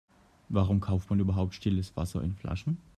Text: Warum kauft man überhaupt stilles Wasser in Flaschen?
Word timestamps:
Warum 0.49 0.79
kauft 0.81 1.11
man 1.11 1.19
überhaupt 1.19 1.53
stilles 1.53 1.95
Wasser 1.95 2.23
in 2.23 2.33
Flaschen? 2.33 2.79